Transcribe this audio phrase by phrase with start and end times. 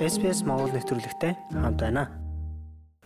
[0.00, 2.10] SPS Монгол нэвтрүүлэгтэй хамт байна.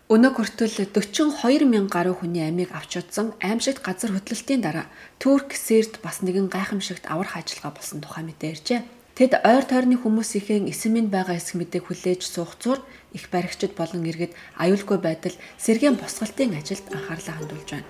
[0.08, 4.88] Өнөө хүртэл 42 мянган гаруй хүний амийг авч удсан аимшигт газар хөдлөлтийн дараа
[5.20, 8.80] Турк Сирт бас нэгэн гайхамшигт аврах ажиллагаа болсон тухай мэдэрчээ.
[9.20, 12.80] Тэд ойр тойрны хүмүүсийн эсэмэнд байгаа эсэх мэдээг хүлээж суух зур
[13.12, 17.88] их баригчид болон иргэд аюулгүй байдал сэргээн босгалтын ажилд анхаарлаа хандуулж байна.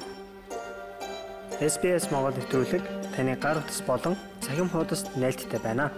[1.62, 2.82] SPS Монгол нэвтрүүлэг
[3.14, 5.94] таны гар утас болон цахим хуудасд нийлдэхтэй байна.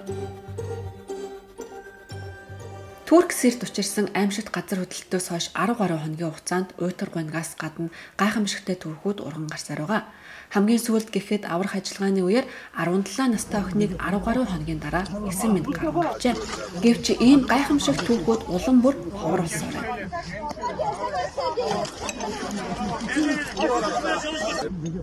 [3.10, 8.78] Турк Сирт учирсан аимшигт газар хөдлөлтөөс хойш 10 гаруй хоногийн хугацаанд уйтар гуйнгаас гадна гайхамшигтай
[8.78, 10.06] төрхүүд урган гарсаар байгаа.
[10.54, 12.46] Хамгийн сүүлд гэхэд аврах ажиллагааны үеэр
[12.78, 16.38] 17 настай охиныг 10 гаруй хоногийн дараа 9 минут гаргажээ.
[16.86, 20.06] Гэвч ийм гайхамшигт түүхүүд улам бүр ховор болсон байна.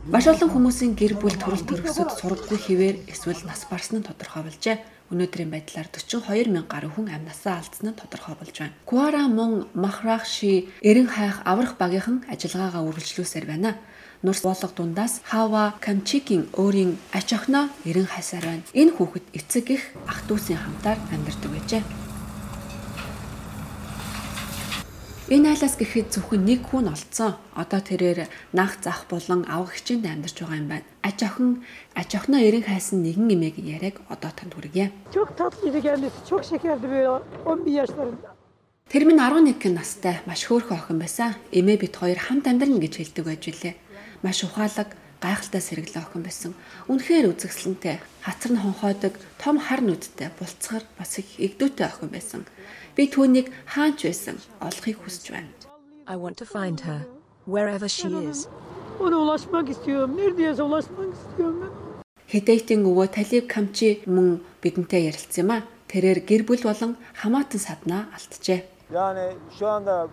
[0.07, 4.96] Маш олон хүмүүсийн гэр бүл төрөл төрөсөд сургаггүй хിവэр эсвэл нас барсан нь тодорхой болжээ.
[5.07, 8.75] Өнөөдрийн байдлаар 42 мянга гаруй хүн амнасаа алдсан нь тодорхой болж байна.
[8.83, 13.79] Куара мон Махрахши эрен хайх аврах багийнхан ажиллагаагаа үргэлжлүүлсээр байна.
[14.23, 18.67] Нурс боолго дундаас Хава Камчикийн өөрийн ач охиноо эрен хайсаар байна.
[18.73, 22.06] Энэ хүүхэд эцэг их ах дүүсийн хамтаар амьдардаг байжээ.
[25.27, 27.35] Энэ айлаас гэхэд зөвхөн нэг хүн олцсон.
[27.51, 30.87] Одоо тэрээр нах зах болон авах хичээнд амьдарч байгаа юм байна.
[31.03, 31.67] Аж охин
[31.99, 34.87] аж охиноо эрен хайсан нэгэн эмээг яриаг одоо танд хүргье.
[35.11, 36.15] Çok tatlıydı kendisi.
[36.31, 38.29] Çok şekerdi böyle 11 yaşlarında.
[38.87, 41.35] Тэр минь 11 настай маш хөөрхөн охин байсан.
[41.51, 43.75] Эмээ бит хоёр хамт амьдрна гэж хэлдэг байж билээ.
[44.23, 46.51] Маш ухаалаг, гайхалтай сэргэлэн охин байсан.
[46.87, 52.41] Үнэхээр үзэсгэлэнтэй, хацар нь хонхойдог, том хар нүдтэй, булцгар бас их игдүүтэй охин байсан.
[52.95, 55.53] Би түүнийг хаач байсан олохыг хүсэж байна.
[56.07, 57.05] I want to find her
[57.45, 58.47] wherever she is.
[58.99, 60.17] Ona ulaşmak istiyorum.
[60.17, 61.71] Neredeyse ulaşmak istiyorum ben.
[62.27, 65.57] Хедейтийн өвөө Талиб Камчи мөн бидэнтэй ярилцсан юм а.
[65.87, 68.61] Тэрээр гэр бүл болон хамаатан саднаа алджээ.
[68.91, 70.09] Yani şu anda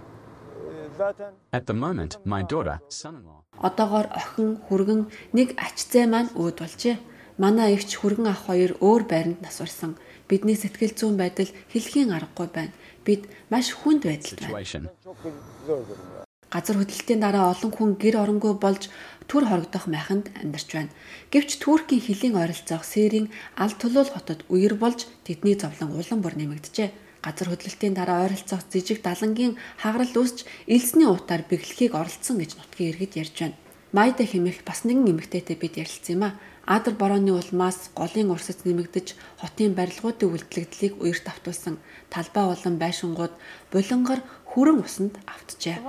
[1.53, 5.01] At the moment, my daughter, son-in-law, Одоогоор охин хүргэн
[5.33, 6.99] нэг ач зай маань өөд болжээ.
[7.39, 9.95] Манай эгч хүргэн ах хоёр өөр байранд насварсан.
[10.29, 12.75] Бидний сэтгэл зүйн байдал хэлхийн аргагүй байна.
[13.07, 14.91] Бид маш хүнд байдалд байна.
[16.55, 18.87] Газар хөдлөлтийн дараа олон хүн гэр оронгүй болж
[19.31, 20.95] төр хорогдох майханд амьдарч байна.
[21.31, 27.04] Гэвч Туркийн хилийн ойролцоох Сэрийн Алт Тулуул хотод үер болж тэдний зовлон улам бүр нэмэгдэжээ.
[27.25, 33.17] Газар хөдлөлтийн дараа ойролцоох жижиг далангийн хагарал үүсч элсний утаар бэглэхийг оролцсон гэж нутгийн иргэд
[33.17, 33.57] ярьж байна.
[33.97, 36.37] Майда хэмээх бас нэгэн эмэгтэйтэй бид ярилцсан юм а.
[36.67, 41.81] Адар борооны улмаас голын урсаж нэмэгдэж хотын барилгуудын үлдлэгдлийг үерт автуулсан
[42.13, 43.35] талбай болон байшингууд
[43.73, 44.21] булангар
[44.51, 45.81] хүрэн усанд автжээ.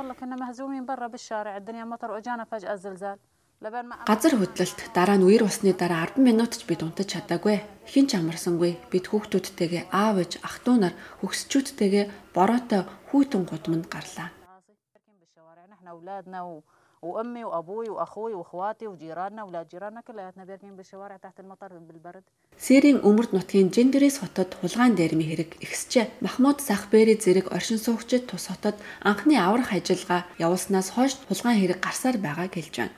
[3.62, 5.16] والله كنا مهزومين برا بالشارع الدنيا مطر واجانا فجأة الزلزال لبين ما Газар хөдлөлт дараа
[5.16, 7.60] нь үер усны дараа 10 минут ч бид унтаж чадаагүй.
[7.86, 8.72] Хин ч амарсангүй.
[8.90, 12.04] Бид хүүхдүүдтэйгээ аав ээж ах トゥ нар хөгсчүүдтэйгээ
[12.34, 14.28] бороотой хүйтэн гудамд гарлаа.
[14.50, 16.62] ماشيين بالشوارع نحن اولادنا و...
[17.02, 22.24] وامي وابوي واخوي واخواتي وجيراننا اولاد جيراننا كلياتنا بيركين بالشوارع تحت المطر بالبرد
[22.66, 26.06] Сэрийн өмөрд нутгийн Жендерес хотод хулгайн дээрми хэрэг ихсжээ.
[26.20, 32.16] Махмуд Сахбери зэрэг оршин суугчид тус хотод анхны аврах ажиллагаа явуулснаас хойш хулгайн хэрэг гарсаар
[32.20, 32.94] байгааг хэлж байна.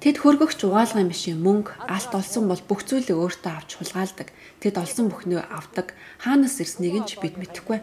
[0.00, 4.28] Тэд хөргөгч угаалгын машин мөнгө, алт олсон бол бүх зүйлийг өөртөө авч хулгаалдаг.
[4.60, 5.96] Тэд олсон бүхнөө авдаг.
[6.20, 7.80] Хаанаас ирснийг нь ч бид мэдэхгүй.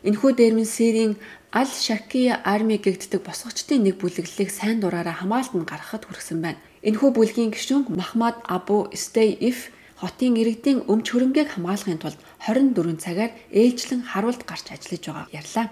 [0.00, 1.12] Энэхүү дээрмэн Сирийн
[1.52, 6.62] Аль Шакия арми гэгддэг босгочдын нэг бүлэглэлийг сайн дураараа хамгаалт нь гаргахад хүрсэн байна.
[6.86, 9.68] Энэхүү бүлгийн гишүүн Махмад Абу Стей Иф
[10.00, 15.66] хотын иргэдийн өмч хөрөнгийг хамгаалахын тулд 24 цагаар ээлжлэн харуулт гарч ажиллаж байгаа ярьлаа.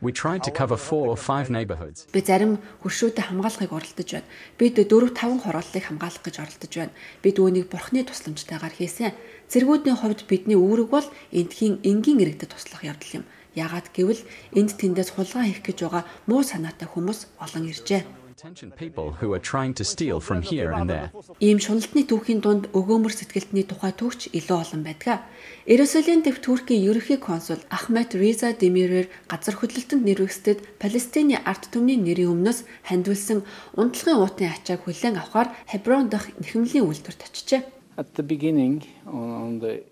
[0.00, 2.06] We tried to cover 4 or 5 neighborhoods.
[2.12, 4.26] Би зарим хуршуудыг хамгаалахыг оролдож байна.
[4.58, 6.92] Бид 4 5 хорооллыг хамгаалах гэж оролдож байна.
[7.22, 9.12] Бид үүнийг бурхны тусламжтайгаар хийсэн.
[9.52, 13.24] Цэргүүдийн хувьд бидний үүрэг бол эндхийн энгийн иргэдэд туслах явдал юм.
[13.54, 14.22] Яагаад гэвэл
[14.58, 18.27] энд тэндээс хулгай хийх гэж байгаа муу санаатай хүмүүс олон иржээ.
[18.38, 21.10] Intentioned people who are trying to steal from here and there.
[21.42, 25.26] Ийм шуналтны түүхийн дунд өгөөмөр сэтгэлтний тухай төгч илүү олон байдаг.
[25.66, 32.30] Иерусалим дэвт Туркийн ерөнхий консул Ахмед Риза Демирээр газар хөдлөлтөнд нэрвэгсдэд Палестины арт түмний нэрийн
[32.30, 33.42] өмнөөс хандвилсан
[33.74, 37.66] унтлагын уутын ачааг хүлээн авахар Хеброн дахь нэхэмлийн үйлдвэрт очижээ.
[37.98, 39.82] At the beginning, on, on the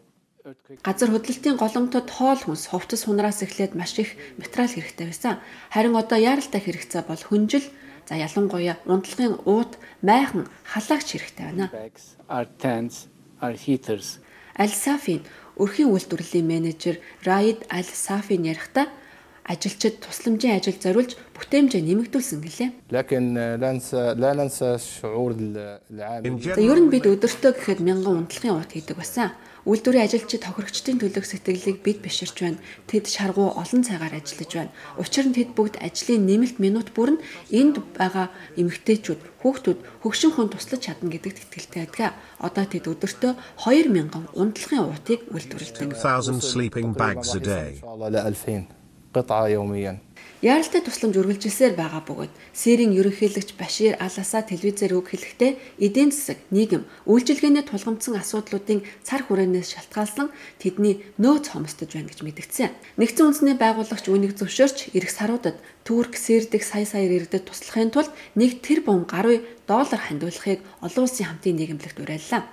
[0.86, 5.42] Газар хөдлөлтийн голомтод хоол хүнс, хувцас хунараас эхлээд маш их материал хэрэгтэй байсан.
[5.74, 7.66] Харин одоо яаралтай хэрэгцээ бол хүнжил,
[8.06, 9.74] за ялангуяа унтлагын уут,
[10.06, 11.66] майхан, халаагч хэрэгтэй байна.
[14.54, 15.26] Аль Сафин
[15.58, 18.86] өрхийн үйлдвэрлэлийн менежер Раид Аль Сафин ярихдаа
[19.46, 22.70] ажилчид тусламжийн ажил зориулж бүтээмжээ нэмэгдүүлсэн гэлээ.
[26.56, 29.30] За ер нь бид өдөртөө гэхэд 1000 унтлагын урт хийдэг байсан.
[29.66, 32.62] Үйлдвэрийн ажилчид тохирогчдын төлөх сэтгэлийг бид биширч байна.
[32.86, 34.70] Тэд шаргуу олон цагаар ажиллаж байна.
[34.94, 37.18] Учир нь тэд бүгд ажлын нэмэлт минут бүрн
[37.50, 42.14] энд байгаа эмэгтэйчүүд, хүүхдүүд хөгшин хүн туслаж чадна гэдэгт итгэлтэй байдаг.
[42.38, 43.32] Одоо тэд өдөртөө
[43.66, 45.98] 2000 унтлагын уртыг үйлдвэрлэдэг.
[49.15, 49.41] 1,000 sleeping bags a day.
[49.41, 49.99] ل 2000 قطعة يوميا
[50.41, 56.89] Яаралтай тусламж үргэлжилсээр байгаа бөгөөд Сирийн ерөнхийлөгч Башир Ал-Асад телевизээр үг хэлэхдээ эдийн засаг, нийгэм,
[57.05, 62.73] үйлчилгээний тулгамдсан асуудлуудын цар хүрээнээс шалтгаалсан тэдний нөөц хомсдож байна гэж мэдгдсэн.
[62.97, 68.65] Нэгдсэн үндэсний байгуулагч үүнийг зөвшөөрч эх саруудад Турк Сирдэх сая саяар иргэдэд туслахын тулд 1
[68.65, 72.49] тэрбум гаруй доллар хандуулахыг олон улсын хамтын нийгэмлэгт уриаллаа.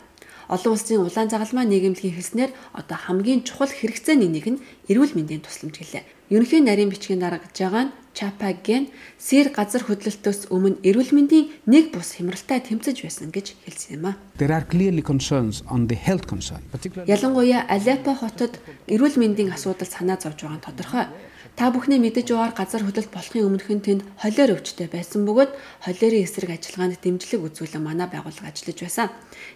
[0.53, 5.81] Олон улсын улаан загалмай нийгэмлэгийн хэлснээр одоо хамгийн чухал хэрэгцээний нэг нь эрүүл мэндийн тусламж
[5.81, 6.12] гэлээ.
[6.32, 8.88] Ерөнхий нарийн бичгийн дараагж байгаа нь Чапаген
[9.18, 14.18] Сир газар хөдлөлтөөс өмнө эрүүл мэндийн нэг бус хямралтай тэмцэж байсан гэж хэлсэн юм а.
[14.38, 19.90] There are clearly concerns on the health concern, particularly Ялангуяа Алеппо хотод эрүүл мэндийн асуудал
[19.90, 21.06] санаа зовж байгаа нь тодорхой.
[21.54, 25.52] Та бүхний мэдэж байгаагаар газар хөдлөлт болохын өмнөхөн тэнд холиор өвчтэй байсан бөгөөд
[25.86, 29.10] холиорын эсрэг ажиллагаанд дэмжлэг үзүүлэн манай байгууллага ажиллаж байсан.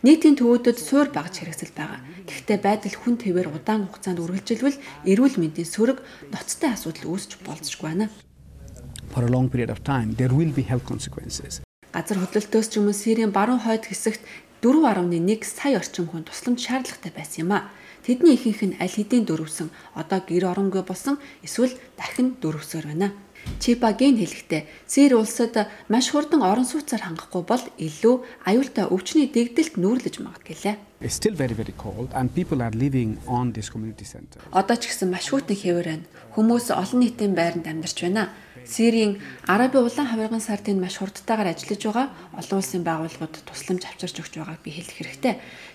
[0.05, 2.05] Нийтийн төвөөдөд суур багж хэрэгсэл байгаа.
[2.29, 4.77] Гэхдээ байдал хүн твээр удаан хугацаанд үргэлжилвэл
[5.09, 5.99] эрүүл мэндийн сөрөг
[6.29, 8.07] ноцтой асуудал үүсч болзошгүй байна.
[9.17, 11.61] for a long period of time, there will be health consequences.
[11.95, 14.21] Газар хөдлөлтөөс ч юм уу Сирийн баруун хойд хэсэгт
[14.61, 17.59] 4.1 сая орчим хүн тусламж шаардлагатай байсан юм а.
[18.07, 23.11] Тэдний ихэнх нь аль хэдийн дөрвсөн, одоо гэр оронгүй болсон эсвэл дахин дөрвсөөр байна.
[23.59, 28.15] Чипагийн хэлэхдээ Сир улсад маш хурдан орон сууцаар хангахгүй бол илүү
[28.47, 30.75] аюултай өвчний дэгдэлт нүүрлэж магад гэлээ.
[31.03, 34.39] It's still very, very cold, and people are living on this community center.
[34.55, 36.07] Одоо ч гэсэн маш хүйтэн хэвээр байна.
[36.31, 38.31] Хүмүүс олон нийтийн байранд амьдарч байна.
[38.63, 39.19] Сирийн
[39.51, 42.07] Араби улаан хавирган сар тэнд маш хурдтайгаар ажиллаж байгаа
[42.39, 45.33] олон улсын байгууллагууд тусламж авчирч өгч байгааг би хэлэх хэрэгтэй.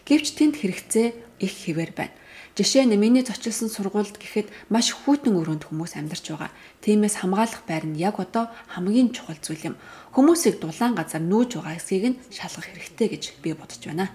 [0.09, 1.07] Гэвч тэнд хэрэгцээ
[1.45, 2.13] их хэвээр байна.
[2.53, 6.51] Жишээ нь миний зочилсон сургуульд гэхэд маш хүйтэн өрөөнд хүмүүс амьдарч байгаа.
[6.85, 9.77] Тиймээс хамгаалах байр нь яг одоо хамгийн чухал зүйл юм.
[10.13, 14.13] Хүмүүсийг дулаан газар нүүж байгаа эсэхийг нь шалгах хэрэгтэй гэж би бодож байна.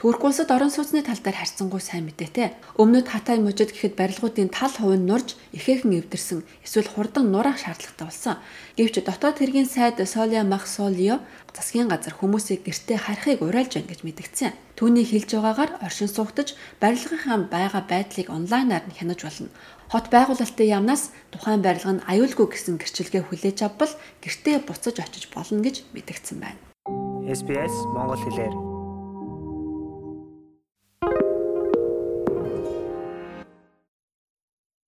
[0.00, 2.56] Турк улсад орон сууцны тал дээр харьцангуй сайн мэдээтэй.
[2.80, 8.06] Өмнөд Хатай мужид гэхэд барилгуудын тал хувь нь нурж ихээхэн эвдэрсэн эсвэл хурдан нураах шаардлагатай
[8.08, 8.36] болсон.
[8.80, 11.20] Гэвч дотоод хэргийн сайд Солиа Махсолио
[11.52, 14.52] засгийн газар хүмүүсийг гэртээ харихыг уриалж байна гэж мэдгдсэн.
[14.80, 19.50] Түүний хэлж байгаагаар оршин суугтаж барилгынхаа байгаа байдлыг онлайнаар нь хянаж болно.
[19.88, 25.64] Хот байгуулалтын яамнаас тухайн барилга нь аюулгүй гэсэн гэрчилгээ хүлээж авбал гэртээ буцаж очиж болно
[25.64, 26.60] гэж мэдгдсэн байна.
[27.24, 28.67] SBS Монгол хэлээр